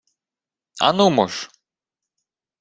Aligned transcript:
—А 0.85 0.87
нумо 0.97 1.25
ж! 1.31 1.33